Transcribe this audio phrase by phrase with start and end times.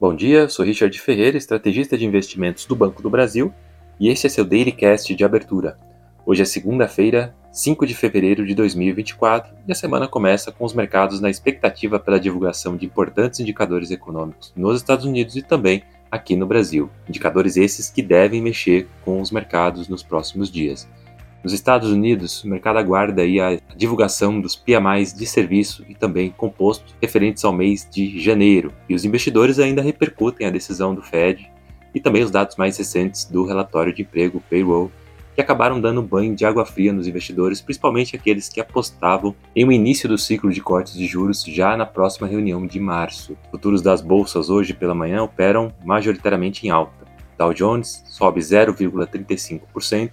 [0.00, 3.54] Bom dia, sou Richard Ferreira, estrategista de investimentos do Banco do Brasil,
[3.98, 5.78] e este é seu Dailycast de abertura.
[6.26, 11.20] Hoje é segunda-feira, 5 de fevereiro de 2024, e a semana começa com os mercados
[11.20, 16.44] na expectativa pela divulgação de importantes indicadores econômicos nos Estados Unidos e também aqui no
[16.44, 16.90] Brasil.
[17.08, 20.88] Indicadores esses que devem mexer com os mercados nos próximos dias.
[21.44, 26.94] Nos Estados Unidos, o mercado aguarda a divulgação dos PMIs de serviço e também composto
[27.02, 31.52] referentes ao mês de janeiro, e os investidores ainda repercutem a decisão do Fed
[31.94, 34.90] e também os dados mais recentes do relatório de emprego payroll,
[35.34, 39.72] que acabaram dando banho de água fria nos investidores, principalmente aqueles que apostavam em um
[39.72, 43.36] início do ciclo de cortes de juros já na próxima reunião de março.
[43.50, 47.04] Futuros das bolsas hoje pela manhã operam majoritariamente em alta.
[47.36, 50.12] Dow Jones sobe 0,35%,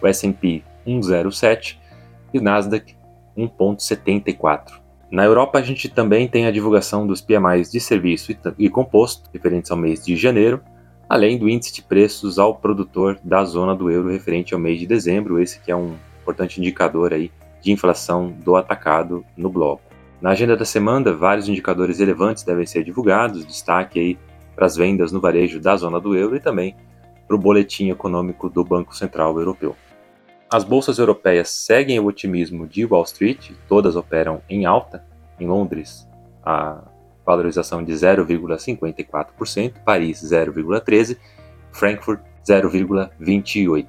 [0.00, 1.78] o S&P 1,07
[2.32, 2.94] e o Nasdaq
[3.36, 4.80] 1,74.
[5.10, 9.70] Na Europa, a gente também tem a divulgação dos PMIs de serviço e composto, referentes
[9.70, 10.60] ao mês de janeiro,
[11.08, 14.86] além do índice de preços ao produtor da zona do euro referente ao mês de
[14.86, 19.82] dezembro, esse que é um importante indicador aí de inflação do atacado no bloco.
[20.20, 24.18] Na agenda da semana, vários indicadores relevantes devem ser divulgados, destaque aí
[24.56, 26.74] para as vendas no varejo da zona do euro e também
[27.26, 29.76] para o boletim econômico do Banco Central Europeu.
[30.48, 35.04] As bolsas europeias seguem o otimismo de Wall Street, todas operam em alta.
[35.40, 36.08] Em Londres,
[36.44, 36.84] a
[37.26, 41.18] valorização de 0,54%, Paris 0,13%,
[41.72, 43.86] Frankfurt 0,28%.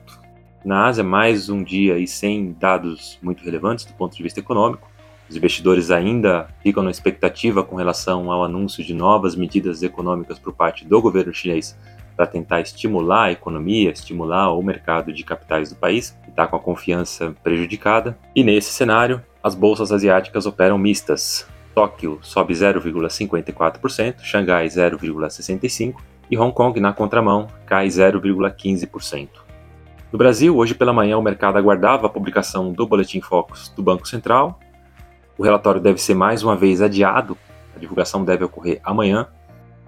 [0.66, 4.90] Na Ásia, mais um dia e sem dados muito relevantes do ponto de vista econômico.
[5.30, 10.54] Os investidores ainda ficam na expectativa com relação ao anúncio de novas medidas econômicas por
[10.54, 11.78] parte do governo chinês
[12.18, 16.56] para tentar estimular a economia, estimular o mercado de capitais do país, que está com
[16.56, 18.18] a confiança prejudicada.
[18.36, 21.48] E nesse cenário, as bolsas asiáticas operam mistas.
[21.76, 25.96] Tóquio sobe 0,54%, Xangai 0,65%
[26.30, 29.30] e Hong Kong, na contramão, cai 0,15%.
[30.12, 34.08] No Brasil, hoje pela manhã, o mercado aguardava a publicação do Boletim Focus do Banco
[34.08, 34.60] Central.
[35.38, 37.38] O relatório deve ser mais uma vez adiado,
[37.76, 39.28] a divulgação deve ocorrer amanhã,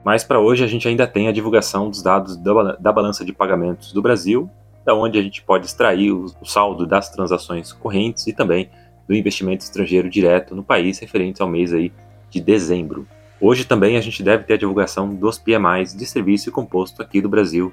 [0.03, 3.91] mas para hoje a gente ainda tem a divulgação dos dados da, balança de pagamentos
[3.91, 4.49] do Brasil,
[4.85, 8.69] da onde a gente pode extrair o, saldo das transações correntes e também
[9.07, 11.91] do investimento estrangeiro direto no país referente ao mês aí
[12.29, 13.07] de dezembro.
[13.41, 17.21] Hoje também a gente deve ter a divulgação dos PMIs de serviço e composto aqui
[17.21, 17.71] do Brasil,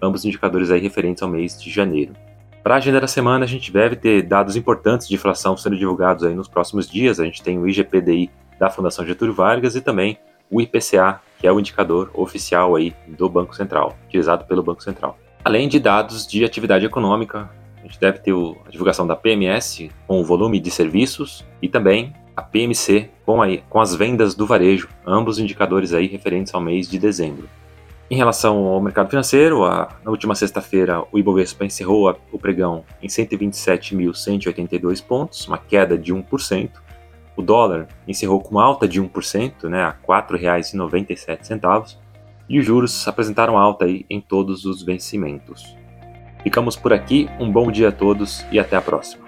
[0.00, 2.14] ambos indicadores aí referentes ao mês de janeiro.
[2.62, 6.24] Para a agenda da semana, a gente deve ter dados importantes de inflação sendo divulgados
[6.24, 7.18] aí nos próximos dias.
[7.18, 10.18] A gente tem o IGPDI da Fundação Getúlio Vargas e também
[10.50, 15.16] o IPCA, que é o indicador oficial aí do Banco Central, utilizado pelo Banco Central.
[15.44, 18.32] Além de dados de atividade econômica, a gente deve ter
[18.66, 23.62] a divulgação da PMS com o volume de serviços e também a PMC com, aí,
[23.68, 27.48] com as vendas do varejo, ambos indicadores aí referentes ao mês de dezembro.
[28.10, 32.84] Em relação ao mercado financeiro, a, na última sexta-feira o Ibovespa encerrou a, o pregão
[33.02, 36.70] em 127.182 pontos, uma queda de 1%,
[37.38, 41.96] o dólar encerrou com alta de 1%, né, a R$ 4,97,
[42.48, 45.76] e os juros apresentaram alta aí em todos os vencimentos.
[46.42, 49.27] Ficamos por aqui, um bom dia a todos e até a próxima.